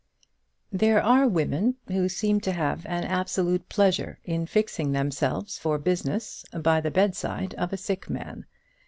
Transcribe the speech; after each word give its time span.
There 0.71 0.99
are 0.99 1.27
women 1.27 1.75
who 1.89 2.09
seem 2.09 2.39
to 2.41 2.53
have 2.53 2.87
an 2.87 3.03
absolute 3.03 3.69
pleasure 3.69 4.17
in 4.23 4.47
fixing 4.47 4.93
themselves 4.93 5.59
for 5.59 5.77
business 5.77 6.43
by 6.51 6.81
the 6.81 6.89
bedside 6.89 7.53
of 7.53 7.71
a 7.71 7.77
sick 7.77 8.09
man. 8.09 8.47